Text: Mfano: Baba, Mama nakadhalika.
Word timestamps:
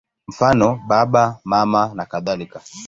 Mfano: 0.27 0.75
Baba, 0.87 1.39
Mama 1.45 1.91
nakadhalika. 1.95 2.59